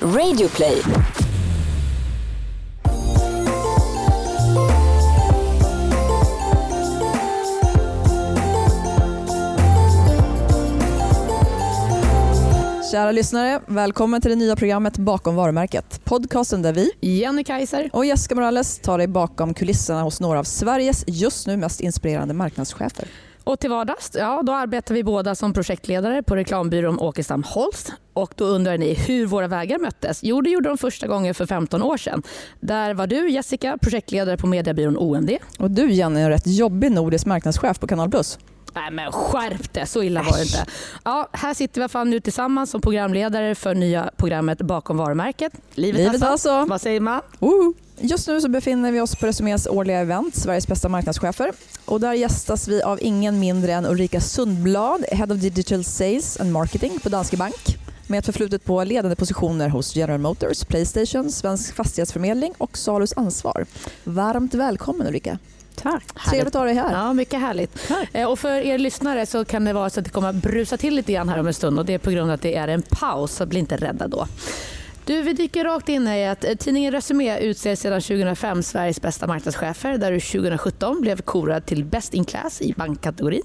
[0.00, 0.82] Radioplay.
[12.92, 16.04] Kära lyssnare, välkommen till det nya programmet Bakom varumärket.
[16.04, 17.90] Podcasten där vi Jenny Kaiser.
[17.92, 22.34] och Jessica Morales tar dig bakom kulisserna hos några av Sveriges just nu mest inspirerande
[22.34, 23.08] marknadschefer.
[23.44, 27.92] Och till vardags ja, då arbetar vi båda som projektledare på reklambyrån Åkestam Holst.
[28.16, 30.20] Och då undrar ni hur våra vägar möttes?
[30.22, 32.22] Jo, det gjorde de första gången för 15 år sedan.
[32.60, 35.30] Där var du, Jessica, projektledare på mediebyrån OMD.
[35.58, 38.38] Och du Jenny är rätt jobbig nordisk marknadschef på Kanal Plus.
[38.74, 40.66] Nej men skärp det, så illa var det inte.
[41.04, 45.52] Ja, här sitter vi alla fall nu tillsammans som programledare för nya programmet Bakom varumärket.
[45.74, 46.64] Livet, Livet alltså.
[46.64, 47.20] Vad säger man?
[47.38, 47.74] Woho!
[48.00, 51.52] Just nu så befinner vi oss på Resumés årliga event, Sveriges bästa marknadschefer.
[51.84, 56.52] Och där gästas vi av ingen mindre än Ulrika Sundblad, Head of Digital Sales and
[56.52, 57.75] Marketing på Danske Bank
[58.06, 63.66] med ett förflutet på ledande positioner hos General Motors, Playstation, Svensk Fastighetsförmedling och Salus Ansvar.
[64.04, 65.38] Varmt välkommen Ulrika.
[65.74, 66.04] Tack.
[66.30, 66.92] Trevligt att ha dig här.
[66.92, 67.90] Ja, mycket härligt.
[68.12, 70.76] Eh, Och för er lyssnare så kan det vara så att det kommer att brusa
[70.76, 72.54] till lite grann här om en stund och det är på grund av att det
[72.56, 74.26] är en paus, så bli inte rädda då.
[75.04, 79.26] Du, vi dyker rakt in i att eh, tidningen Resumé utser sedan 2005 Sveriges bästa
[79.26, 83.42] marknadschefer där du 2017 blev korad till Best in Class i bankkategorin.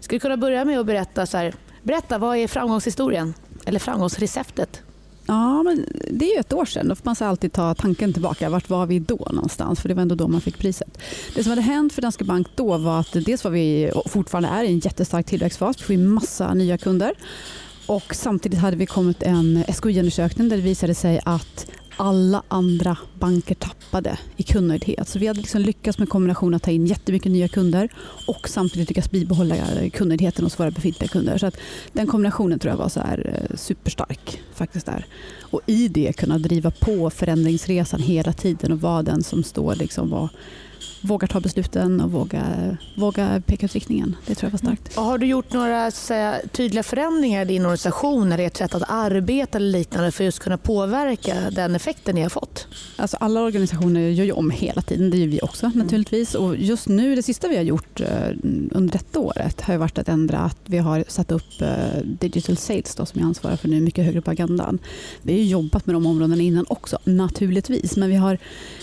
[0.00, 3.34] Skulle du kunna börja med att berätta, så här, berätta vad är framgångshistorien?
[3.66, 4.82] Eller framgångsreceptet?
[5.26, 6.88] Ja, men det är ju ett år sedan.
[6.88, 8.48] Då får man så alltid ta tanken tillbaka.
[8.48, 9.80] Vart var vi då någonstans?
[9.80, 10.98] För det var ändå då man fick priset.
[11.34, 14.48] Det som hade hänt för Danske Bank då var att dels var vi, och fortfarande
[14.48, 15.80] är, i en jättestark tillväxtfas.
[15.80, 17.12] Vi får in massa nya kunder.
[17.86, 23.54] Och samtidigt hade vi kommit en SKI-undersökning där det visade sig att alla andra banker
[23.54, 25.08] tappade i kundnöjdhet.
[25.08, 27.88] Så vi hade liksom lyckats med kombinationen att ta in jättemycket nya kunder
[28.26, 29.56] och samtidigt lyckas bibehålla
[29.92, 31.38] kundnöjdheten hos våra befintliga kunder.
[31.38, 31.56] Så att
[31.92, 34.42] den kombinationen tror jag var så här eh, superstark.
[34.54, 35.06] faktiskt där.
[35.40, 40.12] Och i det kunna driva på förändringsresan hela tiden och vara den som står liksom
[40.12, 40.30] och
[41.04, 44.16] vågar ta besluten och våga, våga peka ut riktningen.
[44.26, 44.96] Det tror jag var starkt.
[44.96, 48.82] Och har du gjort några säga, tydliga förändringar i din organisation eller ert sätt att
[48.88, 52.66] arbeta eller liknande för att just kunna påverka den effekten ni har fått?
[52.96, 56.34] Alltså alla organisationer gör ju om hela tiden, det gör vi också naturligtvis.
[56.34, 58.28] Och just nu, det sista vi har gjort eh,
[58.70, 62.94] under detta året har varit att ändra att vi har satt upp eh, digital sales
[62.94, 64.78] då, som jag ansvarar för nu mycket högre på agendan.
[65.22, 68.38] Vi har ju jobbat med de områdena innan också naturligtvis, men vi har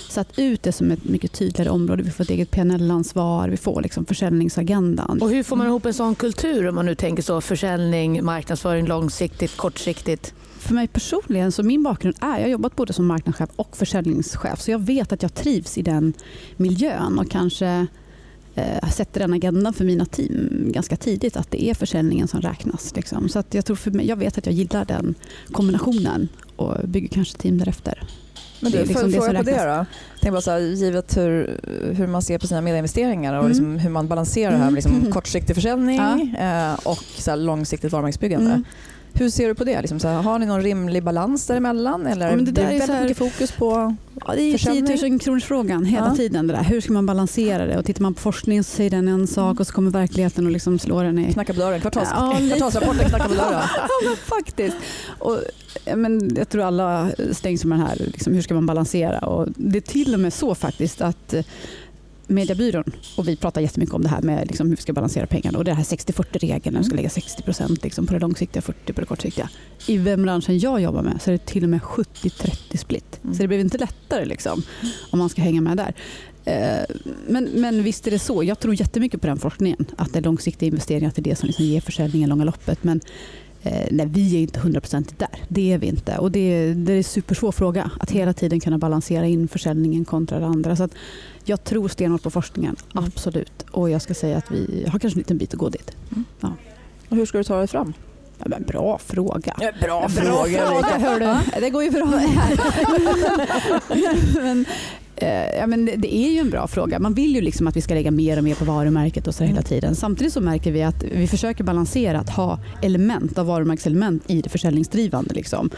[0.09, 2.10] satt ut det som ett mycket tydligare område.
[2.11, 5.21] Vi får ett eget PNL-ansvar, vi får liksom försäljningsagendan.
[5.21, 8.87] Och hur får man ihop en sån kultur om man nu tänker så försäljning, marknadsföring
[8.87, 10.33] långsiktigt, kortsiktigt?
[10.57, 14.61] För mig personligen, så min bakgrund är, jag har jobbat både som marknadschef och försäljningschef,
[14.61, 16.13] så jag vet att jag trivs i den
[16.57, 17.87] miljön och kanske
[18.55, 22.95] eh, sätter den agendan för mina team ganska tidigt, att det är försäljningen som räknas.
[22.95, 23.29] Liksom.
[23.29, 25.15] Så att jag, tror för mig, jag vet att jag gillar den
[25.51, 28.03] kombinationen och bygger kanske team därefter.
[28.61, 29.85] Men Det du, är liksom det jag som fråga på det då?
[30.19, 31.59] Tänker bara så här, givet hur,
[31.97, 33.49] hur man ser på sina medieinvesteringar och Mm.
[33.49, 35.11] liksom hur man balanserar det här med liksom Mm.
[35.11, 35.99] kortsiktig försäljning
[36.35, 38.49] eh, och så långsiktigt varumärkesbyggande.
[38.51, 38.63] Mm.
[39.13, 39.81] Hur ser du på det?
[39.81, 42.07] Liksom så här, har ni någon rimlig balans däremellan?
[42.07, 43.95] Eller Ja, men det där är väldigt så här- mycket fokus på
[44.27, 44.97] Ja, det är ju Försäljning.
[44.97, 46.15] 10 000 kronors frågan hela Ja.
[46.15, 46.47] tiden.
[46.47, 46.63] Det där.
[46.63, 47.77] Hur ska man balansera det?
[47.77, 50.51] Och tittar man på forskning så säger den en sak och så kommer verkligheten och
[50.51, 51.81] liksom slår den i knacka på dörren?
[51.81, 53.61] Kvartals, Ja, kvartalsrapporten knackar på dörren.
[54.05, 54.75] ja, faktiskt.
[55.19, 55.37] Och,
[55.95, 59.19] men jag tror alla stängs med den här, liksom, hur ska man balansera?
[59.19, 61.33] Och det är till och med så faktiskt att
[62.27, 62.83] Mediebyrån,
[63.17, 65.63] och vi pratar jättemycket om det här med liksom, hur vi ska balansera pengarna och
[65.63, 69.49] det här 60-40-regeln, vi ska lägga 60% liksom, på det långsiktiga, 40% på det kortsiktiga.
[69.87, 73.19] I den branschen jag jobbar med så är det till och med 70-30 split.
[73.23, 73.35] Mm.
[73.35, 74.63] Så det blir inte lättare liksom,
[75.11, 75.93] om man ska hänga med där.
[76.45, 76.95] Eh,
[77.27, 78.43] men, men visst är det så.
[78.43, 79.85] Jag tror jättemycket på den forskningen.
[79.97, 82.83] Att det är långsiktiga investeringar, att det är det som liksom ger försäljningen långa loppet.
[82.83, 83.01] Men
[83.63, 85.43] eh, nej, vi är inte hundraprocentigt där.
[85.47, 86.17] Det är vi inte.
[86.17, 87.91] Och det, det är en supersvår fråga.
[87.99, 90.75] Att hela tiden kunna balansera in försäljningen kontra det andra.
[90.75, 90.91] Så att
[91.43, 93.05] jag tror stenhårt på forskningen, Mm.
[93.05, 93.65] absolut.
[93.71, 95.91] Och jag ska säga att vi har kanske en liten bit att gå dit.
[97.09, 97.93] Och hur ska du ta dig fram?
[98.37, 99.53] Ja, men bra fråga.
[99.81, 100.07] bra
[100.99, 101.61] hör du.
[101.61, 102.57] Det går ju bra det här.
[104.43, 104.65] men,
[105.59, 106.99] ja, men det- det är ju en bra fråga.
[106.99, 109.43] Man vill ju liksom att vi ska lägga mer och mer på varumärket och så
[109.43, 109.95] hela tiden.
[109.95, 114.49] Samtidigt så märker vi att vi försöker balansera att ha element av varumärkeselement i det
[114.49, 115.33] försäljningsdrivande.
[115.33, 115.69] Liksom.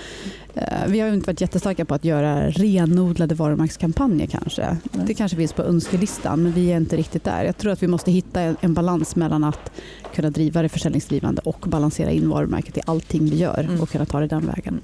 [0.55, 4.77] Eh, Vi har inte varit jättestarka på att göra renodlade varumärkeskampanjer kanske.
[5.07, 7.43] Det kanske finns på önskelistan men vi är inte riktigt där.
[7.43, 9.71] Jag tror att vi måste hitta en- en balans mellan att
[10.15, 13.81] kunna driva det försäljningsdrivande och balansera in varumärket i allting vi gör Mm.
[13.81, 14.79] och kunna ta det den vägen.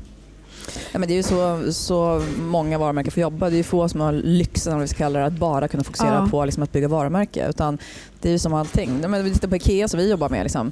[0.92, 3.50] Ja, men det är ju så, så många varumärken får jobba.
[3.50, 5.84] Det är ju få som har lyxen om vi ska kalla det, att bara kunna
[5.84, 6.28] fokusera Ja.
[6.32, 7.48] på liksom, att bygga varumärke.
[7.50, 7.78] Utan
[8.22, 9.02] det är ju som allting.
[9.10, 10.44] Men vi tittar på IKEA som vi jobbar med.
[10.44, 10.72] Liksom.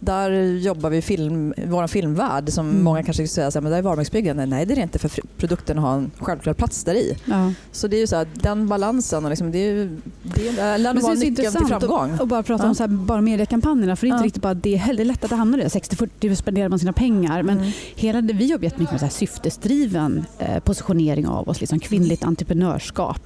[0.00, 2.84] Där jobbar vi film, vår filmvärld som mm.
[2.84, 4.46] många kanske skulle säga att det är varumärkesbyggande.
[4.46, 7.16] Nej det är det inte för produkten har en självklar plats där i.
[7.24, 7.52] Ja.
[7.72, 9.90] Så det är ju så här, den balansen och liksom, det, är,
[10.22, 12.12] det lär nog vara nyckeln till framgång.
[12.14, 12.68] Och, och bara prata ja.
[12.68, 14.26] om så här, bara mediekampanjerna för det är inte ja.
[14.26, 14.96] riktigt bara det heller.
[14.96, 17.70] Det är lätt att det hamnar i 60-40 spenderar man sina pengar men mm.
[17.94, 22.24] hela det, vi jobbar jättemycket med så här syftesdriven eh, positionering av oss, liksom kvinnligt
[22.24, 23.20] entreprenörskap.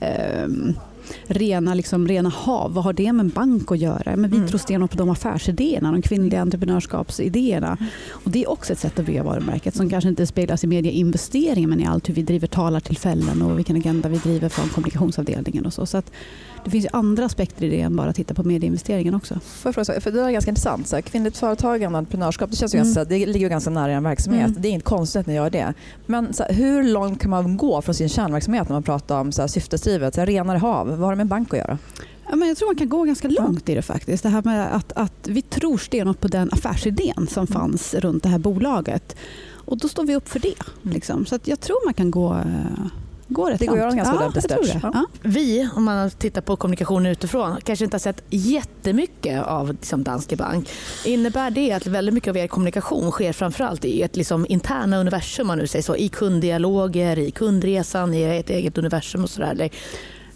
[0.00, 0.48] Eh,
[1.26, 4.16] rena, liksom, rena hav, vad har det med bank att göra?
[4.16, 4.48] Men vi mm.
[4.48, 7.76] tror stenhårt på de affärsidéerna, de kvinnliga entreprenörskapsidéerna.
[8.10, 11.68] Och det är också ett sätt att bygga varumärket som kanske inte speglas i medieinvesteringar
[11.68, 15.72] men i allt hur vi driver talartillfällen och vilken agenda vi driver från kommunikationsavdelningen och
[15.72, 15.86] så.
[15.86, 16.12] så att,
[16.64, 19.40] det finns ju andra aspekter i det än bara att titta på medieinvesteringen också.
[19.44, 20.88] För, för, för det är ganska intressant.
[20.88, 22.86] Så här, kvinnligt företagande och entreprenörskap det, känns ju mm.
[22.86, 24.48] ganska, det ligger ganska nära en verksamhet.
[24.48, 24.62] Mm.
[24.62, 25.74] Det är inte konstigt att ni gör det.
[26.06, 29.42] Men här, hur långt kan man gå från sin kärnverksamhet när man pratar om så
[29.42, 30.14] här, syftesdrivet?
[30.14, 31.78] Så här, renare hav, vad har det med bank att göra?
[32.30, 34.22] Ja, men jag tror man kan gå ganska långt i det faktiskt.
[34.22, 37.60] Det här med att, att vi tror stenhårt på den affärsidén som mm.
[37.60, 39.16] fanns runt det här bolaget.
[39.50, 40.54] Och då står vi upp för det.
[40.82, 40.94] Mm.
[40.94, 41.26] Liksom.
[41.26, 42.86] Så att jag tror man kan gå eh,
[43.32, 44.14] går rätt Det går att göra ganska.
[44.82, 45.04] Ja.
[45.22, 50.36] Vi, om man tittar på kommunikationen utifrån, kanske inte har sett jättemycket av liksom Danske
[50.36, 50.70] Bank.
[51.04, 55.46] Innebär det att väldigt mycket av er kommunikation sker framförallt i ett liksom interna universum,
[55.46, 59.70] man nu säger så, i kunddialoger, i kundresan, i ert eget universum och sådär?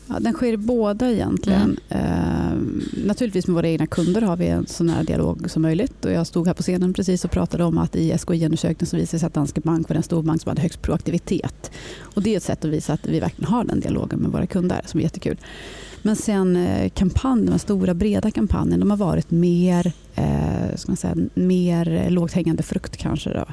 [0.08, 1.78] Ja, den sker i båda egentligen.
[1.88, 2.04] Mm.
[2.04, 6.04] Eh, naturligtvis med våra egna kunder har vi en så nära dialog som möjligt.
[6.04, 9.18] Och jag stod här på scenen precis och pratade om att i SKI-undersökningen så visade
[9.18, 11.70] sig att Danske Bank var den storbank som hade högst proaktivitet.
[12.00, 14.46] Och det är ett sätt att visa att vi verkligen har den dialogen med våra
[14.46, 15.36] kunder som är jättekul.
[16.02, 20.96] Men sen eh, kampanjen, den stora breda kampanjen, de har varit mer, eh, ska man
[20.96, 23.30] säga, mer lågt hängande frukt kanske.
[23.30, 23.44] Då.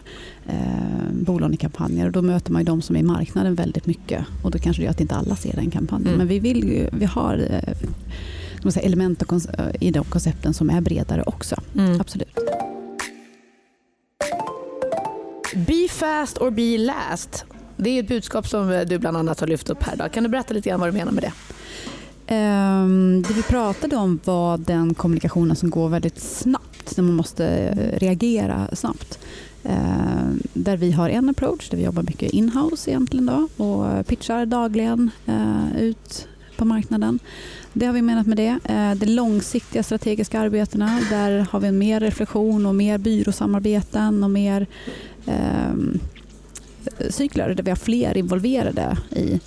[0.47, 4.51] Eh, bolånekampanjer och då möter man ju de som är i marknaden väldigt mycket och
[4.51, 6.07] då kanske det gör att inte alla ser den kampanjen.
[6.07, 6.17] Mm.
[6.17, 7.73] Men vi, vill, vi har eh,
[8.55, 9.23] ska man säga, element
[9.79, 11.55] i de koncepten som är bredare också.
[11.77, 12.01] Mm.
[12.01, 12.37] Absolut.
[15.55, 17.45] Be fast or be last.
[17.77, 19.95] Det är ett budskap som du bland annat har lyft upp här.
[19.95, 20.09] Då.
[20.09, 21.33] Kan du berätta lite grann vad du menar med det?
[22.27, 27.47] Um, det vi pratade om var den kommunikationen som går väldigt snabbt, när man måste
[27.47, 29.19] eh, reagera snabbt.
[29.65, 34.45] Uh, där vi har en approach där vi jobbar mycket inhouse egentligen då, och pitchar
[34.45, 36.27] dagligen uh, ut
[36.57, 37.19] på marknaden.
[37.73, 38.59] Det har vi menat med det.
[38.69, 44.67] Uh, de långsiktiga strategiska arbetena, där har vi mer reflektion och mer byråsamarbeten och mer
[45.25, 45.99] ehm,
[47.09, 49.39] cykler där vi har fler involverade i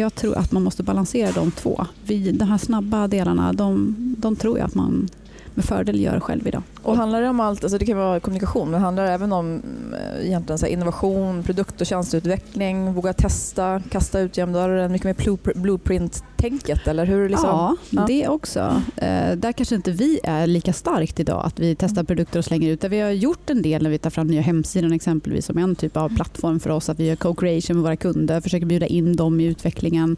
[0.00, 1.86] jag tror att man måste balansera de två.
[2.06, 5.08] Vi, de här snabba delarna, de, de tror jag att man
[5.56, 6.62] med fördel gör själv idag.
[6.82, 9.62] Och handlar det om allt, alltså det kan vara kommunikation, men handlar det även om
[9.92, 15.54] eh, egentligen så innovation, produkt och tjänsteutveckling, våga testa, kasta ut genom dörren, mycket mer
[15.54, 16.86] blueprint-tänket?
[16.86, 17.48] Eller hur liksom?
[17.50, 18.82] ja, ja, det också.
[18.96, 22.06] Eh, där kanske inte vi är lika starkt idag, att vi testar mm.
[22.06, 22.80] produkter och slänger ut.
[22.80, 25.76] Där vi har gjort en del när vi tar fram nya hemsidan exempelvis som en
[25.76, 29.16] typ av plattform för oss, att vi gör co-creation med våra kunder, försöker bjuda in
[29.16, 30.16] dem i utvecklingen.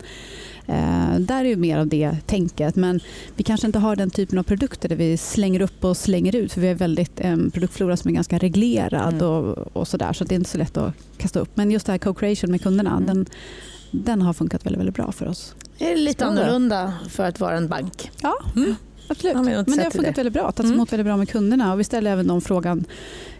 [0.69, 2.77] Eh, där är ju mer av det tänket.
[2.77, 3.01] Men
[3.37, 6.53] vi kanske inte har den typen av produkter där vi slänger upp och slänger ut.
[6.53, 9.27] För vi har väldigt en produktflora som är ganska reglerad mm.
[9.27, 10.13] och, och sådär.
[10.13, 11.51] Så det är inte så lätt att kasta upp.
[11.55, 13.07] Men just det här co-creation med kunderna, mm.
[13.07, 13.27] den,
[13.91, 15.55] den har funkat väldigt, väldigt bra för oss.
[15.79, 16.43] Det är lite Spännande.
[16.43, 18.11] annorlunda för att vara en bank.
[18.23, 18.35] Ja.
[18.57, 18.75] Mm.
[19.09, 19.35] Absolut.
[19.35, 20.11] Men det har funkat det.
[20.11, 20.43] väldigt bra.
[20.43, 20.75] Tagits mm.
[20.75, 21.73] emot väldigt bra med kunderna.
[21.73, 22.85] Och vi ställer även de frågan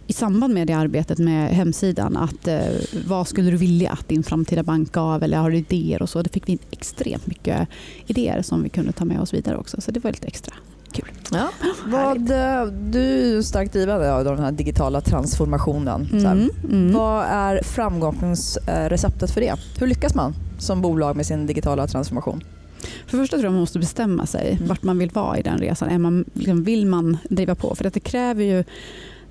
[0.07, 2.17] i samband med det arbetet med hemsidan.
[2.17, 2.59] Att, eh,
[3.07, 5.23] vad skulle du vilja att din framtida bank gav?
[5.23, 6.01] Eller har du idéer?
[6.01, 6.21] och så.
[6.21, 7.67] Det fick vi extremt mycket
[8.07, 9.81] idéer som vi kunde ta med oss vidare också.
[9.81, 10.53] Så det var lite extra
[10.91, 11.11] kul.
[11.31, 11.49] Ja.
[11.85, 16.09] Vad, eh, du är starkt drivande av den här digitala transformationen.
[16.11, 16.93] Mm, mm.
[16.93, 19.55] Vad är framgångsreceptet för det?
[19.79, 22.43] Hur lyckas man som bolag med sin digitala transformation?
[22.79, 24.67] För det första tror jag man måste bestämma sig mm.
[24.67, 25.89] vart man vill vara i den resan.
[25.89, 27.75] Är man, liksom, vill man driva på?
[27.75, 28.59] För det kräver ju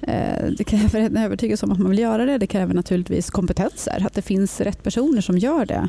[0.00, 2.38] eh, det kräver en övertygelse om att man vill göra det.
[2.38, 5.88] Det kräver naturligtvis kompetenser, att det finns rätt personer som gör det.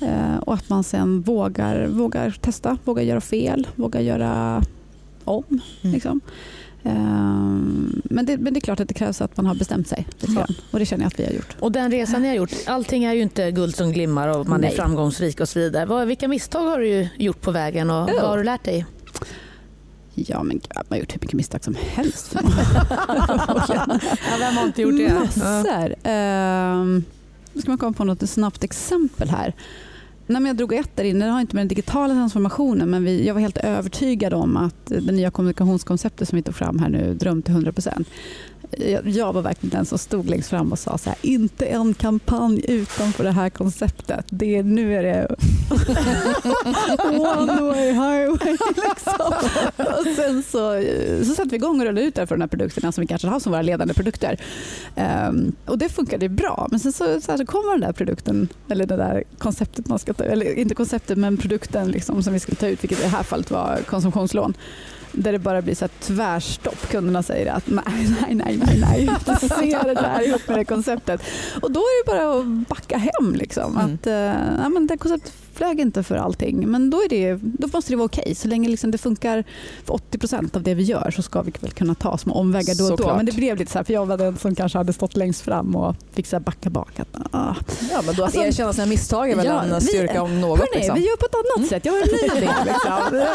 [0.00, 4.62] Eh, och att man sen vågar, vågar testa, vågar göra fel, vågar göra
[5.24, 5.44] om.
[5.48, 5.60] Mm.
[5.94, 6.20] Liksom.
[6.82, 10.06] Ehm, men det, men det är klart att det krävs att man har bestämt sig.
[10.20, 10.46] Ja.
[10.70, 11.56] Och det känner jag att vi har gjort.
[11.60, 14.60] Och den resan ni har gjort, allting är ju inte guld som glimmar och man
[14.60, 14.70] Nej.
[14.70, 16.04] är framgångsrik och så vidare.
[16.04, 18.14] Vilka misstag har du gjort på vägen och ja.
[18.20, 18.86] vad har du lärt dig?
[20.14, 22.34] Ja, men man har gjort hur mycket misstag som helst.
[22.38, 23.98] ja,
[24.38, 25.14] vem har inte gjort det?
[25.14, 25.94] Massor.
[26.02, 26.72] Ja.
[26.72, 27.04] Um,
[27.56, 29.54] ska man komma på något snabbt exempel här.
[30.30, 33.04] Nej, men jag drog ett där inne, det har inte med den digitala transformationen men
[33.04, 36.88] vi, jag var helt övertygad om att det nya kommunikationskonceptet som vi tog fram här
[36.88, 38.04] nu, Dröm till 100%.
[39.04, 42.64] Jag, var verkligen den som stod längst fram och sa så här, inte en kampanj
[42.68, 44.24] utanför det här konceptet.
[44.28, 45.26] Det, nu är det
[47.04, 48.52] One way highway.
[48.88, 49.32] Liksom.
[49.76, 50.84] Och sen så,
[51.24, 53.28] så satte vi igång och rullade ut det för de här produkterna som vi kanske
[53.28, 54.40] har som våra ledande produkter.
[55.28, 56.68] Um, och det funkade bra.
[56.70, 59.98] Men sen så, så, här, så kommer den där produkten, eller det där konceptet man
[59.98, 63.02] ska ta eller inte konceptet men produkten liksom, som vi skulle ta ut, vilket i
[63.02, 64.54] det här fallet var konsumtionslån
[65.12, 66.90] där det bara blir så här tvärstopp.
[66.90, 67.84] Kunderna säger att nej,
[68.20, 69.10] nej, nej, nej, nej.
[69.26, 71.22] Jag ser det där ihop med det konceptet.
[71.62, 73.34] Och då är det bara att backa hem.
[73.34, 73.76] Liksom.
[73.76, 73.94] Mm.
[73.94, 76.70] Att, uh, ja, men det konceptet flög inte för allting.
[76.70, 78.22] Men då, är det, då måste det vara okej.
[78.22, 78.34] Okay.
[78.34, 79.44] Så länge liksom det funkar
[79.84, 82.92] för 80% av det vi gör så ska vi väl kunna ta små omvägar då
[82.92, 83.16] och då.
[83.16, 85.40] Men det blev lite så här, för jag var den som kanske hade stått längst
[85.40, 87.00] fram och fick så backa bak.
[87.00, 87.54] Att, ah.
[87.90, 90.58] Ja, men då att alltså, erkänna sina misstag är väl ja, en styrka om något.
[90.58, 90.94] Hörni, liksom.
[90.94, 91.68] vi gör på ett annat mm.
[91.68, 91.84] sätt.
[91.84, 92.50] Jag har en ny idé.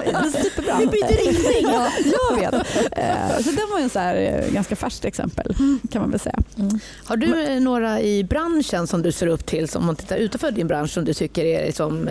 [0.06, 0.80] Liksom.
[0.80, 1.74] Vi byter riktning.
[1.74, 1.88] Ja,
[2.30, 2.54] jag vet.
[2.54, 5.56] Uh, så det var en så här, eh, ganska färskt exempel
[5.92, 6.40] kan man väl säga.
[6.58, 6.80] Mm.
[7.06, 10.52] Har du men, några i branschen som du ser upp till, om man tittar utanför
[10.52, 12.10] din bransch, som du tycker är liksom,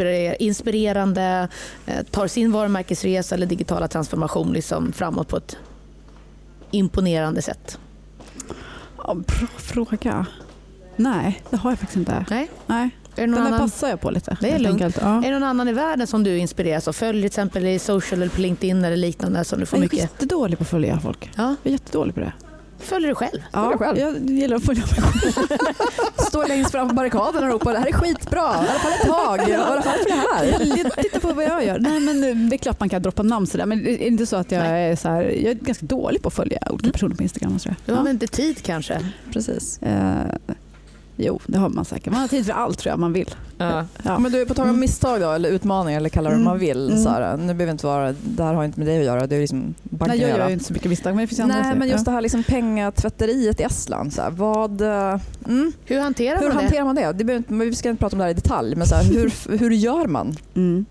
[0.00, 1.48] Eh, inspirerande,
[1.86, 5.56] eh, tar sin varumärkesresa eller digitala transformation liksom framåt på ett
[6.70, 7.78] imponerande sätt?
[8.96, 10.26] Ja, bra fråga.
[10.96, 12.24] Nej, det har jag faktiskt inte.
[12.30, 12.50] Nej.
[12.66, 12.90] Nej.
[13.16, 13.58] Är Den annan...
[13.58, 14.36] passar jag på lite.
[14.40, 14.98] Det är lugnt.
[15.00, 15.24] Ja.
[15.24, 16.92] Är det någon annan i världen som du inspireras av?
[16.92, 19.44] Följ till exempel i social eller på LinkedIn eller liknande.
[19.44, 19.98] Som du får jag är mycket...
[19.98, 21.30] jättedålig på att följa folk.
[21.36, 21.56] Ja.
[21.62, 22.32] Jag är jättedålig på det.
[22.80, 23.42] Följer du själv?
[23.52, 23.98] Ja, själv.
[23.98, 25.74] jag gillar att följa mig själv.
[26.28, 29.06] Står längst fram på barrikaden och ropar det här är skitbra, i alla fall ett
[29.06, 30.90] tag, i alla fall för det här.
[31.02, 31.78] Titta på vad jag gör.
[31.78, 34.36] Nej, men det är klart man kan droppa namn sådär men det är inte så
[34.36, 36.92] att jag är, så här, jag är ganska dålig på att följa olika mm.
[36.92, 37.58] personer på Instagram.
[37.86, 39.00] Du har väl inte tid kanske?
[39.32, 39.80] Precis.
[39.82, 40.54] Uh,
[41.22, 42.12] Jo, det har man säkert.
[42.12, 43.34] Man har tid för allt tror jag man vill.
[43.58, 43.84] Ja.
[44.02, 44.18] Ja.
[44.18, 44.80] Men du, på tal om mm.
[44.80, 46.66] misstag då, eller utmaningar eller kalla det vad man mm.
[46.66, 46.90] vill.
[46.90, 47.06] Mm.
[47.06, 49.26] Här, nu behöver inte vara, det här har inte med dig att göra.
[49.26, 51.88] Det är liksom Nej, jag gör inte så mycket misstag men det finns Nej, men
[51.88, 54.12] just det här liksom pengatvätteriet i Estland.
[54.12, 56.62] Så här, vad, mm, hur hanterar hur man det?
[56.62, 57.12] Hanterar man det?
[57.12, 59.58] det inte, vi ska inte prata om det här i detalj, men så här, hur,
[59.58, 60.36] hur gör man?
[60.54, 60.84] Mm.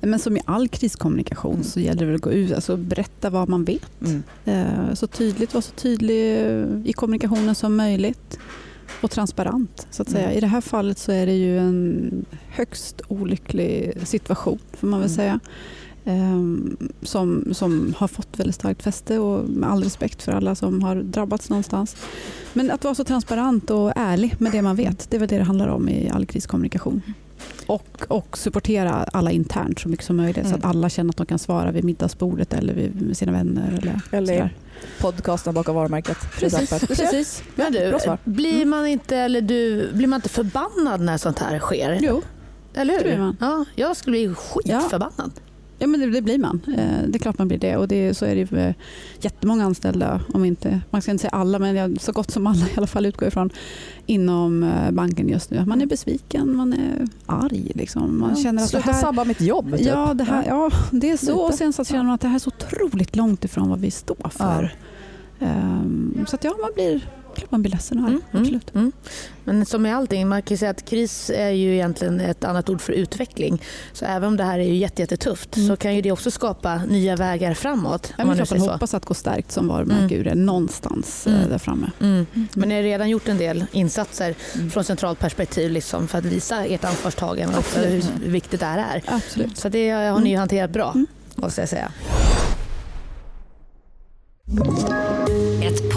[0.00, 1.64] Men som i all kriskommunikation mm.
[1.64, 4.00] så gäller det väl att gå ut alltså berätta vad man vet.
[4.00, 4.22] Mm.
[4.44, 6.46] Eh, så tydligt, var så tydlig
[6.84, 8.38] i kommunikationen som möjligt
[9.00, 9.86] och transparent.
[9.90, 10.24] så att säga.
[10.24, 10.38] Mm.
[10.38, 15.08] I det här fallet så är det ju en högst olycklig situation, får man väl
[15.08, 15.16] mm.
[15.16, 15.40] säga.
[16.06, 20.82] Um, som, som har fått väldigt starkt fäste och med all respekt för alla som
[20.82, 21.96] har drabbats någonstans.
[22.52, 25.38] Men att vara så transparent och ärlig med det man vet, det är väl det
[25.38, 27.02] det handlar om i all kriskommunikation.
[27.66, 30.50] Och, och supportera alla internt så mycket som möjligt mm.
[30.50, 33.78] så att alla känner att de kan svara vid middagsbordet eller vid, med sina vänner.
[33.78, 34.54] Eller, eller
[35.00, 36.18] podcasten bakom varumärket.
[36.38, 36.70] Precis.
[36.70, 37.42] Precis.
[37.54, 41.98] Men du, blir man, inte, eller du, blir man inte förbannad när sånt här sker?
[42.02, 42.22] Jo,
[42.74, 42.98] eller hur?
[42.98, 43.36] det blir man.
[43.40, 45.32] Ja, jag skulle bli skitförbannad.
[45.36, 45.42] Ja.
[45.78, 46.60] Ja, men det, det, blir man.
[46.68, 47.76] Eh, det är klart man blir det.
[47.76, 48.74] Och det, så är det för
[49.20, 52.72] jättemånga anställda, om inte, man ska inte säga alla, men så gott som alla i
[52.76, 53.50] alla fall utgår ifrån,
[54.06, 55.64] inom eh, banken just nu.
[55.66, 57.72] Man är besviken, man är arg.
[57.74, 58.18] Liksom.
[58.20, 59.76] Man ja, känner att Sluta det här, sabba mitt jobb.
[59.76, 59.86] Typ.
[59.86, 61.38] Ja, det, här, ja, det är så.
[61.38, 63.90] Och sen så känner man att det här är så otroligt långt ifrån vad vi
[63.90, 64.62] står för.
[65.38, 65.46] Ja.
[65.46, 67.00] Um, så att ja, man blir
[67.44, 68.12] klart man blir ledsen och arg.
[68.12, 68.74] Mm, Absolut.
[68.74, 68.92] Mm.
[69.44, 72.80] Men som med allting, man kan säga att kris är ju egentligen ett annat ord
[72.80, 73.62] för utveckling.
[73.92, 75.68] Så även om det här är ju jättetufft mm.
[75.68, 78.12] så kan ju det också skapa nya vägar framåt.
[78.18, 80.26] Ja, man man hoppas att gå stärkt som varumärke mm.
[80.26, 81.48] ur någonstans mm.
[81.48, 81.90] där framme.
[82.00, 82.26] Mm.
[82.54, 84.70] Men ni har redan gjort en del insatser mm.
[84.70, 89.02] från centralt perspektiv liksom, för att visa ert ansvarstagande och hur viktigt det här är.
[89.06, 89.58] Absolut.
[89.58, 90.94] Så det har ni ju hanterat bra,
[91.36, 91.92] måste jag säga.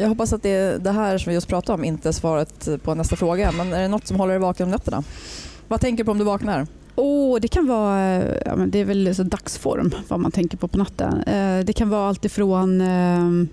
[0.00, 2.94] Jag hoppas att det, det här som vi just pratade om inte är svaret på
[2.94, 3.52] nästa fråga.
[3.52, 5.02] Men är det något som håller dig vaken om nätterna?
[5.68, 6.66] Vad tänker du på om du vaknar?
[6.94, 10.68] Oh, det kan vara ja, men det är väl så dagsform vad man tänker på
[10.68, 11.22] på natten.
[11.22, 13.46] Eh, det kan vara allt ifrån eh,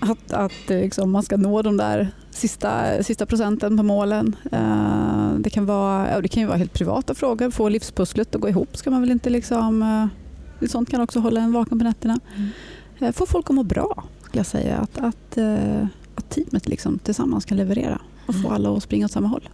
[0.00, 4.36] att, att liksom, man ska nå de där sista, sista procenten på målen.
[4.52, 7.50] Eh, det, kan vara, ja, det kan ju vara helt privata frågor.
[7.50, 9.82] Få livspusslet att gå ihop ska man väl inte liksom...
[9.82, 12.18] Eh, sånt kan också hålla en vaken på nätterna.
[12.36, 12.50] Mm.
[12.98, 14.76] Eh, få folk att må bra skulle jag säga.
[14.76, 18.52] Att, att, eh, att teamet liksom tillsammans kan leverera och få mm.
[18.52, 19.48] alla att springa åt samma håll.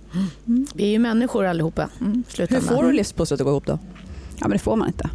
[0.46, 0.66] Mm.
[0.74, 1.88] Vi är ju människor allihopa.
[2.00, 2.24] Mm.
[2.38, 3.78] Hur får du livspusslet att gå ihop då?
[4.36, 5.10] Ja, men det får man inte.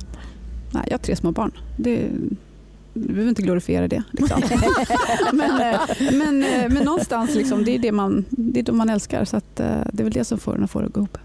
[0.72, 1.52] Nej, jag har tre små barn.
[1.78, 2.10] Det,
[2.94, 4.04] vi behöver inte glorifiera det.
[4.12, 4.42] Liksom.
[5.34, 5.80] men, eh,
[6.12, 9.26] men, eh, men någonstans, liksom, det är det man, det är det man älskar.
[9.26, 11.18] Så att, det är väl det som får en att få det att gå ihop.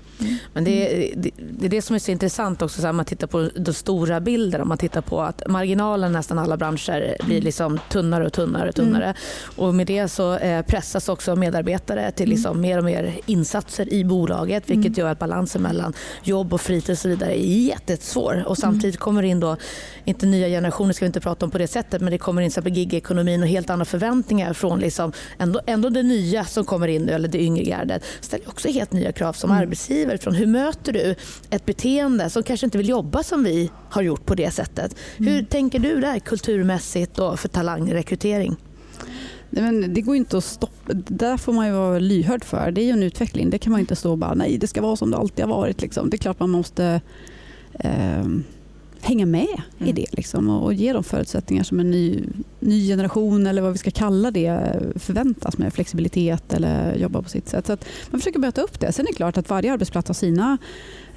[0.53, 3.27] Men det är, det, är det som är så intressant också, så här, man tittar
[3.27, 4.65] på de stora bilderna.
[4.65, 7.45] Man tittar på att marginalen nästan alla branscher blir mm.
[7.45, 8.69] liksom tunnare och tunnare.
[8.69, 9.05] Och tunnare.
[9.05, 9.17] Mm.
[9.57, 12.35] Och med det så eh, pressas också medarbetare till mm.
[12.35, 15.01] liksom mer och mer insatser i bolaget vilket mm.
[15.01, 18.45] gör att balansen mellan jobb och fritid och så vidare är jättesvår.
[18.47, 19.57] Och samtidigt kommer det in då,
[20.05, 22.51] inte nya generationer ska vi inte prata om på det sättet, men det kommer in
[22.51, 27.03] så gigekonomin och helt andra förväntningar från liksom ändå, ändå det nya som kommer in
[27.03, 28.05] nu, eller det yngre gardet.
[28.21, 29.63] ställer också helt nya krav som mm.
[29.63, 30.35] arbetsgivare utifrån.
[30.35, 31.15] Hur möter du
[31.51, 34.97] ett beteende som kanske inte vill jobba som vi har gjort på det sättet?
[35.17, 35.33] Mm.
[35.33, 38.57] Hur tänker du där kulturmässigt och för talangrekrytering?
[39.51, 40.93] Nej, men det går inte att stoppa.
[40.93, 42.71] Där får man ju vara lyhörd för.
[42.71, 43.51] Det är ju en utveckling.
[43.51, 45.55] Det kan man inte stå och bara nej, det ska vara som det alltid har
[45.55, 45.83] varit.
[45.83, 46.11] Liksom.
[46.11, 47.01] Det är klart man måste
[47.73, 48.25] eh,
[49.05, 49.89] hänga med mm.
[49.89, 52.25] i det liksom, och, och, ge de förutsättningar som en ny,
[52.61, 57.49] ny generation eller vad vi ska kalla det förväntas med flexibilitet eller jobba på sitt
[57.49, 57.67] sätt.
[57.67, 57.77] Så
[58.11, 58.93] man försöker möta upp det.
[58.93, 60.59] Sen är det klart att varje arbetsplats har sina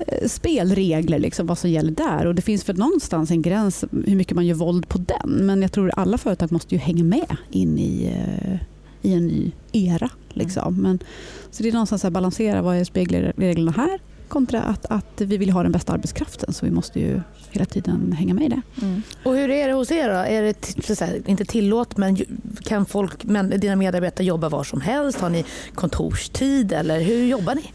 [0.08, 2.26] eh, spelregler, liksom, vad som gäller där.
[2.26, 5.30] Och Det finns väl någonstans en gräns hur mycket man gör våld på den.
[5.30, 8.56] Men jag tror att alla företag måste ju hänga med in i, eh,
[9.02, 10.10] i en ny era.
[10.30, 10.74] Liksom.
[10.74, 10.82] Mm.
[10.82, 11.00] Men,
[11.52, 14.00] så det är någonstans att balansera vad är spelreglerna här
[14.30, 16.54] kontra att, att vi vill ha den bästa arbetskraften.
[16.54, 18.62] Så vi måste ju hela tiden hänga med i det.
[18.82, 19.02] Mm.
[19.24, 20.16] Och hur är det hos er då?
[20.16, 22.18] Är det här, inte tillåt men
[22.64, 25.20] kan folk, men dina medarbetare jobba var som helst?
[25.20, 27.72] Har ni kontorstid eller hur jobbar ni?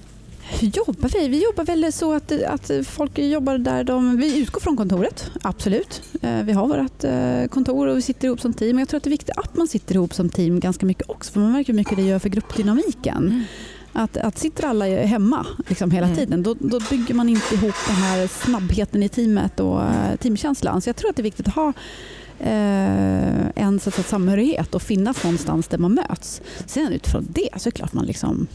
[0.53, 1.29] Hur jobbar vi?
[1.29, 4.17] Vi jobbar väl så att, att folk jobbar där de...
[4.17, 6.03] Vi utgår från kontoret, absolut.
[6.23, 8.79] Eh, vi har vårt eh, kontor och vi sitter ihop som team.
[8.79, 11.33] Jag tror att det är viktigt att man sitter ihop som team ganska mycket också.
[11.33, 13.45] För man märker hur mycket det gör för gruppdynamiken.
[13.93, 14.05] Mm.
[14.05, 16.19] Att, att sitter alla hemma liksom hela mm.
[16.19, 20.81] tiden då, då, bygger man inte ihop den här snabbheten i teamet och uh, teamkänslan.
[20.81, 25.25] Så jag tror att det är viktigt att ha uh, en att samhörighet och finnas
[25.25, 26.43] någonstans där man möts.
[26.67, 28.47] Sen utifrån det så är det klart man liksom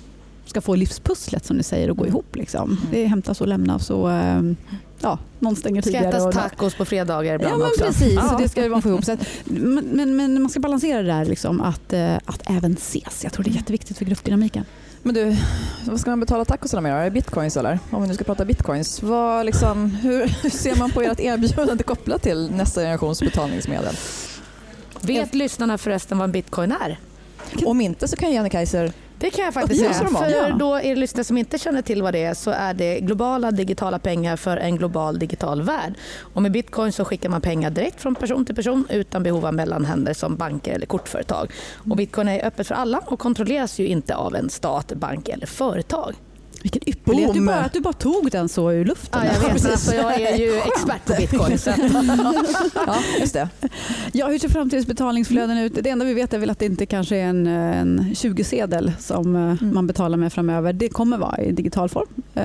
[0.46, 2.36] ska få livspusslet som ni säger att gå ihop.
[2.36, 2.72] Liksom.
[2.72, 2.78] Mm.
[2.92, 4.54] Det hämtas och lämnas och uh,
[5.02, 6.20] ja, någon stänger tidigare.
[6.20, 7.84] Ska ätas tacos på fredagar ibland ja, men också.
[7.84, 8.30] Precis, ja.
[8.30, 9.06] så det ska man få ihop.
[9.06, 11.94] Så men, men, men, man ska balansera det där liksom, att,
[12.26, 13.24] att även ses.
[13.24, 14.66] Jag tror det är jätteviktigt för gruppdynamiken.
[15.06, 15.36] Men du,
[15.86, 16.94] vad ska man betala tacosarna med?
[16.94, 17.80] Är det bitcoins eller?
[17.92, 19.04] Om vi nu ska prata bitcoins.
[19.04, 23.96] Vad liksom, hur, hur ser man på ert erbjudande kopplat till nästa generations betalningsmedel?
[25.02, 27.00] Vet lyssnarna förresten vad en bitcoin är?
[27.66, 29.94] Om inte så kan Jenny Kaiser det kan jag faktiskt säga.
[29.94, 33.52] För då er lyssnare som inte känner till vad det är så är det globala
[33.52, 35.94] digitala pengar för en global digital värld.
[36.20, 39.54] Och med bitcoin så skickar man pengar direkt från person till person utan behov av
[39.54, 41.52] mellanhänder som banker eller kortföretag.
[41.90, 45.48] Och bitcoin är öppet för alla och kontrolleras ju inte av en stat, bank eller
[45.48, 46.16] företag.
[46.66, 47.34] Vilken ypperlighet.
[47.34, 49.22] Du bara, du bara tog den så ur luften.
[49.26, 49.66] Ja, jag vet.
[49.66, 51.58] Alltså, jag är ju expert på bitcoin.
[51.58, 51.70] Så.
[52.88, 53.50] ja, just det.
[54.14, 55.74] Ja, hur ser framtidens betalningsflöden ut?
[55.84, 59.36] Det enda vi vet är väl att det inte kanske är en, en 20-sedel som
[59.36, 59.58] eh, mm.
[59.74, 60.74] man betalar med framöver.
[60.74, 62.08] Det kommer vara i digital form.
[62.34, 62.44] Eh,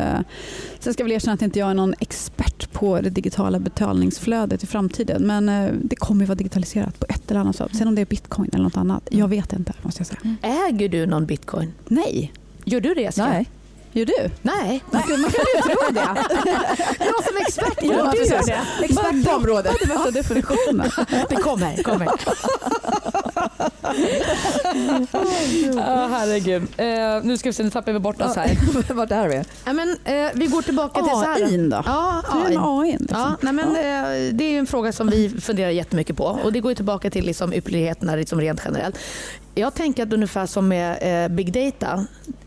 [0.79, 4.63] sen ska jag väl erkänna att inte jag är någon expert på det digitala betalningsflödet
[4.63, 5.27] i framtiden.
[5.27, 7.77] Men eh, det kommer att vara digitaliserat på ett eller annat sätt.
[7.77, 9.73] Sen om det är bitcoin eller något annat, jag vet inte.
[9.83, 10.37] måste jag säga.
[10.43, 11.73] Äger du någon bitcoin?
[11.89, 12.33] Nej.
[12.65, 13.29] Gör du det Jessica?
[13.29, 13.47] Nej.
[13.93, 14.31] Gör du?
[14.43, 14.85] Nej.
[14.91, 16.01] Man kan, man kan ju tro det.
[16.99, 18.13] Jag som expert på ja,
[18.47, 18.85] det.
[18.85, 19.77] Expert på området.
[19.81, 20.91] Det värsta definitionen.
[21.29, 21.83] Det kommer.
[21.83, 22.07] kommer.
[25.73, 26.63] oh, herregud.
[26.63, 28.95] Uh, nu ska vi se, nu tappar vi bort oss här.
[28.95, 29.43] Vart är vi?
[29.65, 31.43] Ja, men, uh, vi går tillbaka till så här.
[31.43, 31.83] AI då?
[31.87, 32.57] Ja, AI.
[32.59, 33.19] AI liksom.
[33.19, 36.61] ja, nej, men, uh, det är en fråga som vi funderar jättemycket på och det
[36.61, 38.99] går tillbaka till liksom, ypperligheterna liksom, rent generellt.
[39.55, 42.07] Jag tänker att ungefär som med big data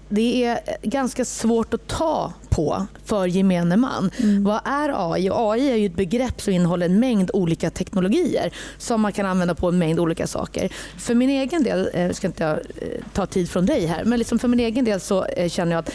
[0.09, 4.11] det är ganska svårt att ta på för gemene man.
[4.19, 4.43] Mm.
[4.43, 5.29] Vad är AI?
[5.31, 9.55] AI är ju ett begrepp som innehåller en mängd olika teknologier som man kan använda
[9.55, 10.71] på en mängd olika saker.
[10.97, 14.19] För min egen del, jag eh, ska inte eh, ta tid från dig här, men
[14.19, 15.91] liksom för min egen del så eh, känner jag att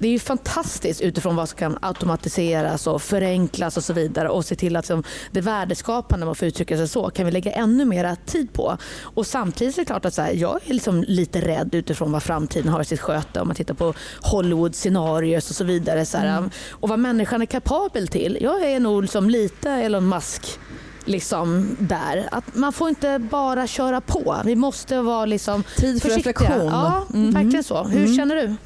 [0.00, 4.44] det är ju fantastiskt utifrån vad som kan automatiseras och förenklas och så vidare och
[4.44, 7.52] se till att liksom, det värdeskapande, om man får uttrycka sig så, kan vi lägga
[7.52, 8.76] ännu mer tid på.
[9.02, 12.72] Och samtidigt är det klart att här, jag är liksom lite rädd utifrån vad framtiden
[12.72, 16.06] har i sitt sköte om man tittar på Hollywood-scenarios och så vidare.
[16.06, 16.50] Så här, mm.
[16.70, 18.38] Och vad människan är kapabel till.
[18.40, 20.58] Jag är nog liksom lite Elon Musk
[21.04, 22.28] liksom där.
[22.32, 24.36] Att man får inte bara köra på.
[24.44, 26.32] Vi måste vara liksom Tid för försiktiga.
[26.32, 26.66] reflektion.
[26.66, 27.30] Ja, mm.
[27.30, 27.84] verkligen så.
[27.84, 28.16] Hur mm.
[28.16, 28.56] känner du?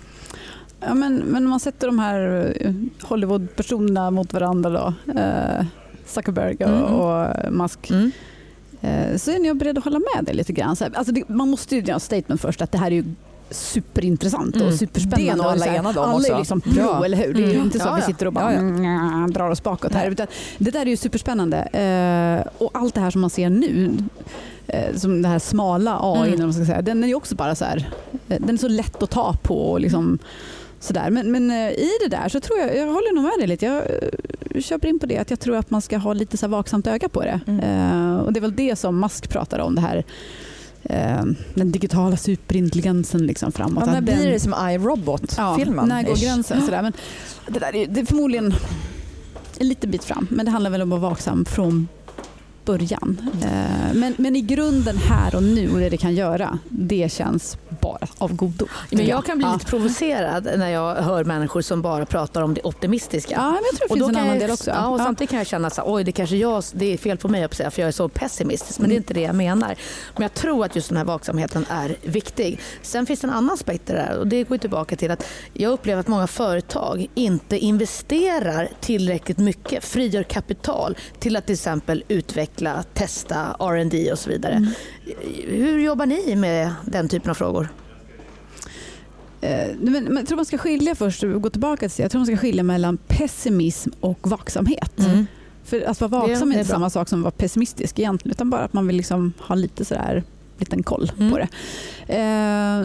[0.87, 5.13] Ja, men, men man sätter de här eh, Hollywood-personerna mot varandra då.
[5.21, 5.65] Eh,
[6.07, 6.83] Zuckerberg och, mm.
[6.85, 7.91] och Musk.
[7.91, 8.11] Mm.
[8.81, 10.77] Eh, så är jag beredd att hålla med dig lite grann.
[10.95, 13.05] Alltså det, man måste ju göra en statement först att det här är ju
[13.51, 14.69] superintressant Mm.
[14.69, 15.25] och superspännande.
[15.25, 17.05] Det är nog alla här, enade om Alla är liksom pro, Ja.
[17.05, 17.35] eller hur?
[17.35, 17.65] Det är ju Mm.
[17.65, 18.59] inte så Ja, att vi sitter och bara Ja, ja.
[18.59, 20.11] mm, drar oss bakåt här.
[20.11, 20.27] Utan
[20.59, 21.57] det där är ju superspännande.
[21.63, 23.91] Eh, och allt det här som man ser nu,
[24.67, 26.27] eh, som det här smala AI, Mm.
[26.29, 27.89] eller vad man ska säga, den är ju också bara så här,
[28.29, 30.19] eh, den är så lätt att ta på och liksom
[30.85, 31.11] sådär.
[31.11, 33.67] Men, men eh, i det där så tror jag, jag håller nog med dig lite,
[33.67, 33.77] jag
[34.55, 36.87] eh, köper in på det, att jag tror att man ska ha lite så vaksamt
[36.87, 37.41] öga på det.
[37.47, 37.61] Mm.
[37.61, 40.05] Eh, och det är väl det som Musk pratar om, det här
[41.55, 43.85] den digitala superintelligensen liksom framåt.
[43.87, 45.77] Ja, när blir det som iRobot-filmen?
[45.77, 46.63] Ja, när går gränsen?
[46.63, 46.83] Sådär.
[46.83, 46.93] Men
[47.49, 48.55] det, där är, det är förmodligen
[49.59, 51.89] en liten bit fram, men det handlar väl om att vara vaksam från
[52.65, 53.31] början.
[53.43, 57.59] Eh, Men, men i grunden här och nu och det det kan göra, det känns
[57.85, 58.67] bara av godo.
[58.91, 62.63] Men jag kan bli lite provocerad när jag hör människor som bara pratar om det
[62.63, 63.35] optimistiska.
[63.35, 64.71] Ja, men jag tror det finns en annan jag, del också.
[64.71, 65.01] Ja, och.
[65.01, 67.55] Samtidigt kan jag känna att oj, det kanske jag, det är fel på mig att
[67.55, 68.79] säga för jag är så pessimistisk.
[68.79, 69.77] Men det är inte det jag menar.
[70.15, 72.61] Men jag tror att just den här vaksamheten är viktig.
[72.83, 76.01] Sen finns det en annan aspekt där och det går tillbaka till att jag upplever
[76.01, 83.57] att många företag inte investerar tillräckligt mycket, frigör kapital till att till exempel utveckla, testa,
[83.61, 84.53] R&D och så vidare.
[84.53, 84.71] Mm.
[85.47, 87.69] Hur jobbar ni med den typen av frågor?
[89.41, 92.03] Eh, Men, men jag tror man ska skilja först, gå tillbaka till det.
[92.03, 94.93] Jag tror man ska skilja mellan pessimism och vaksamhet.
[95.65, 98.51] För att vara vaksam Det- är inte samma sak som att vara pessimistisk egentligen, utan
[98.51, 100.23] bara att man vill liksom ha lite sådär
[100.59, 101.33] liten koll Mm.
[101.33, 101.49] på det.
[102.09, 102.19] Eh,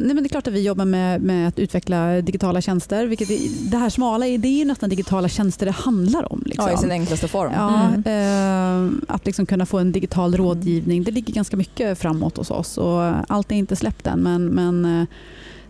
[0.01, 3.05] nej men det är klart att vi jobbar med, med att utveckla digitala tjänster.
[3.05, 3.39] Vilket är,
[3.71, 6.43] det här smala det är ju nästan digitala tjänster det handlar om.
[6.45, 6.67] Liksom.
[6.67, 7.51] Ja, i sin enklaste form.
[7.55, 8.93] Ja, Mm.
[8.95, 12.77] eh, att liksom kunna få en digital rådgivning, det ligger ganska mycket framåt hos oss.
[12.77, 15.08] Och allt är inte släppt än, men, men eh,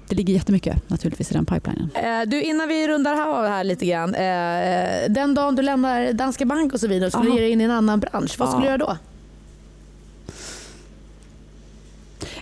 [0.09, 1.89] det ligger jättemycket naturligtvis i den pipelinen.
[1.93, 4.15] Eh, Du, innan vi rundar här av här lite grann.
[4.15, 7.61] Eh, den dagen du lämnar Danske Bank och så vidare och skulle ge dig in
[7.61, 8.77] i en annan bransch, vad skulle Ja.
[8.77, 8.97] du göra då?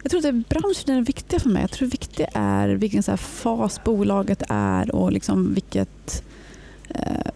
[0.03, 1.61] Jag tror att branschen är det viktiga för mig.
[1.61, 6.23] Jag tror det viktiga är vilken så fas bolaget är och liksom vilket,
[6.89, 7.31] eh,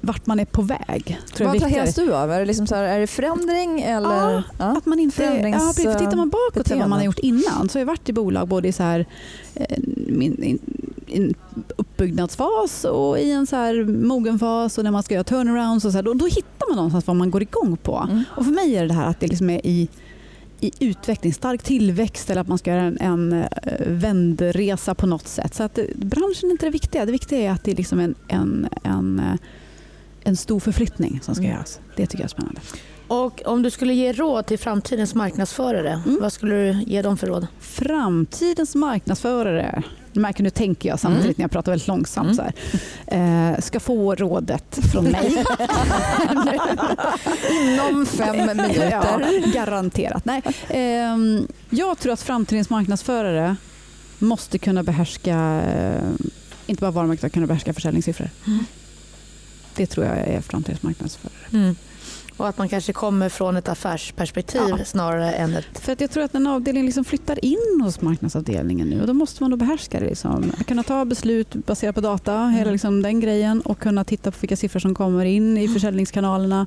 [0.00, 1.20] vart man är på väg.
[1.34, 2.32] Tror Vad attraheras du av?
[2.32, 4.32] Är det, liksom så här, är det förändring eller?
[4.32, 4.64] Ja, Ja.
[4.64, 5.92] Att man inte, Förändrings- ja.
[5.92, 8.12] För tittar man bakåt till vad man har gjort innan så har jag varit i
[8.12, 9.06] bolag både i så här,
[9.54, 10.58] eh, min, in,
[11.06, 11.34] in
[11.76, 15.84] uppbyggnadsfas och i en så här mogen fas och när man ska göra turnarounds.
[15.84, 18.06] Och så här, då, då hittar man någonstans vad man går igång på.
[18.10, 18.24] Mm.
[18.36, 19.88] Och för mig är det det här att det liksom är i,
[20.60, 23.46] i utveckling, stark tillväxt eller att man ska göra en, en eh,
[23.86, 25.54] vändresa på något sätt.
[25.54, 27.06] Så att eh, branschen är inte det viktiga.
[27.06, 29.34] Det viktiga är att det är liksom en, en, en, eh,
[30.22, 31.54] en stor förflyttning som ska Mm.
[31.54, 31.80] göras.
[31.96, 32.60] Det tycker jag är spännande.
[33.10, 36.18] Och om du skulle ge råd till framtidens marknadsförare, Mm.
[36.20, 37.46] vad skulle du ge dem för råd?
[37.60, 41.34] Framtidens marknadsförare, du märker nu tänker jag samtidigt Mm.
[41.38, 42.36] när jag pratar väldigt långsamt Mm.
[42.36, 45.44] så här, eh, ska få rådet från mig.
[47.50, 48.90] Inom fem minuter.
[48.90, 49.20] ja,
[49.54, 50.24] garanterat.
[50.24, 53.56] Nej, ehm, jag tror att framtidens marknadsförare
[54.18, 56.02] måste kunna behärska, eh,
[56.66, 58.30] inte bara varumärket, utan kunna behärska försäljningssiffror.
[58.46, 58.64] Mm.
[59.74, 61.74] Det tror jag är framtidens marknadsförare.
[62.40, 64.84] Och att man kanske kommer från ett affärsperspektiv Ja.
[64.84, 65.78] snarare än ett...
[65.78, 69.12] För att jag tror att en avdelning liksom flyttar in hos marknadsavdelningen nu och då
[69.12, 70.06] måste man då behärska det.
[70.06, 70.52] Liksom.
[70.66, 74.56] Kunna ta beslut baserat på data, hela liksom den grejen och kunna titta på vilka
[74.56, 76.66] siffror som kommer in i försäljningskanalerna.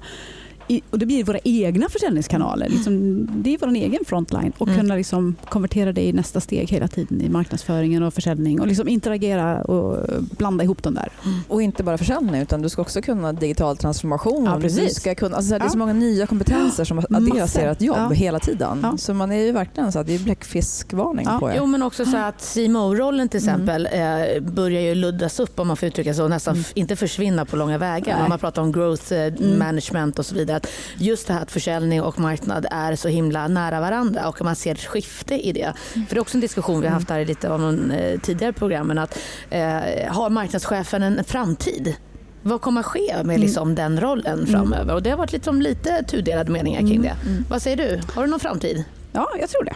[0.68, 2.70] I, och det blir våra egna försäljningskanaler.
[2.70, 4.80] Liksom, det är vår egen frontline och Mm.
[4.80, 8.88] kunna liksom konvertera det i nästa steg hela tiden i marknadsföringen och försäljning och liksom
[8.88, 9.98] interagera och
[10.38, 11.10] blanda ihop dem där.
[11.48, 14.46] Och inte bara försäljning utan du ska också kunna digital transformation.
[14.46, 14.96] Ja, du precis.
[14.96, 18.10] ska kunna, alltså, det är så många nya kompetenser som adderas i ert jobb Ja.
[18.10, 18.80] hela tiden.
[18.84, 18.98] Ja.
[18.98, 21.40] Så man är ju verkligen så att det är bläckfiskvarning Ja.
[21.40, 21.56] på er.
[21.58, 23.54] Jo men också så att CMO-rollen till Mm.
[23.54, 27.46] exempel eh, börjar ju luddas upp om man får uttrycka så, nästan f- inte försvinna
[27.46, 28.30] på långa vägar.
[28.30, 29.60] Man pratar om growth eh, Mm.
[29.60, 30.53] management och så vidare.
[30.54, 34.56] Att just det här att försäljning och marknad är så himla nära varandra och man
[34.56, 35.74] ser ett skifte i det.
[35.94, 38.20] För det är också en diskussion vi har haft här i lite av de eh,
[38.20, 39.62] tidigare programmen att eh,
[40.08, 41.96] har marknadschefen en framtid?
[42.42, 43.42] Vad kommer att ske med Mm.
[43.42, 44.94] liksom den rollen framöver?
[44.94, 47.16] Och det har varit liksom lite tudelade meningar kring det.
[47.50, 48.02] Vad säger du?
[48.16, 48.84] Har du någon framtid?
[49.12, 49.74] Ja, jag tror det.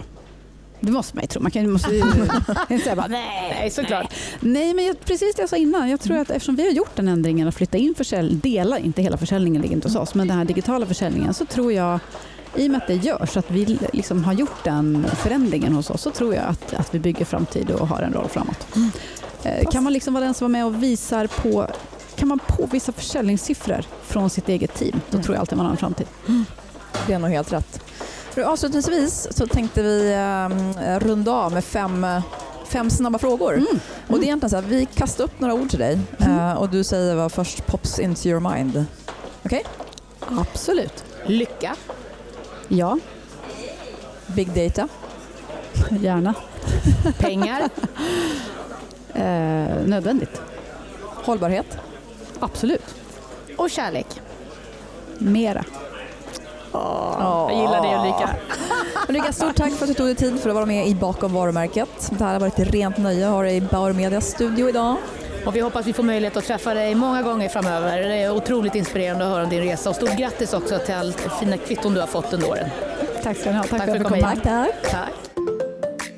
[0.80, 1.42] Det måste man ju tro.
[1.42, 2.00] Man kan, måste ju
[2.70, 3.56] inte säga bara nej.
[3.60, 4.14] Nej, såklart.
[4.40, 5.90] Nej, men jag, precis det jag sa innan.
[5.90, 9.02] Jag tror att eftersom vi har gjort den ändringen att flytta in försäljning, dela, inte
[9.02, 12.00] hela försäljningen ligger inte hos oss, men den här digitala försäljningen så tror jag
[12.56, 16.02] i och med att det görs, att vi liksom har gjort den förändringen hos oss,
[16.02, 18.68] så tror jag att, att vi bygger framtid och har en roll framåt.
[19.44, 21.68] Eh, Kan man liksom vara den som var med och visar på
[22.16, 25.24] kan man påvisa försäljningssiffror från sitt eget team, då Mm.
[25.24, 26.08] tror jag alltid man har en framtid.
[27.08, 27.82] Det är nog helt rätt.
[28.38, 32.06] För avslutningsvis så tänkte vi eh, runda av med fem,
[32.68, 33.54] fem snabba frågor.
[33.54, 33.80] Mm.
[34.08, 36.70] Och det är egentligen så här, vi kastar upp några ord till dig eh, och
[36.70, 38.86] du säger vad först pops into your mind.
[39.46, 39.64] Okej?
[40.20, 41.04] Absolut.
[41.26, 41.76] Lycka.
[42.68, 43.00] Ja,
[44.28, 44.88] Big data,
[46.02, 46.34] gärna.
[47.18, 47.70] Pengar.
[49.14, 50.42] Eh, nödvändigt.
[51.02, 51.78] Hållbarhet.
[52.40, 52.96] Absolut.
[53.58, 54.22] Och kärlek.
[55.18, 55.66] Mera.
[56.74, 58.30] Jag gillar det Ulrika.
[59.10, 61.34] Ulrika, stort tack för att du tog dig tid för att vara med i Bakom
[61.34, 61.90] varumärket.
[62.18, 64.96] Det här har varit ett rent nöje att ha dig i Bauer Medias studio idag.
[65.46, 67.98] Och vi hoppas vi får möjlighet att träffa dig många gånger framöver.
[68.00, 71.28] Det är otroligt inspirerande att höra om din resa och stort grattis också till allt
[71.40, 72.70] fina kvitton du har fått under åren.
[73.24, 73.64] Tack ska ni ha.
[73.64, 74.44] Tack, Tack för att du kom hit.
[74.44, 74.70] Tack.
[74.92, 75.10] Tack.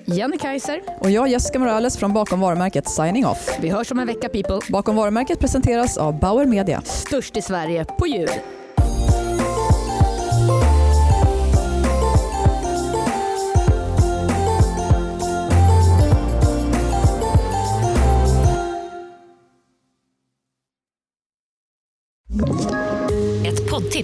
[0.05, 3.57] Jenny Kaiser, Och jag, Jessica Morales från Bakom varumärket, signing off.
[3.61, 4.59] vi hörs om en vecka people.
[4.69, 6.81] Bakom varumärket presenteras av Bauer Media.
[6.85, 8.29] Störst i Sverige på ljud.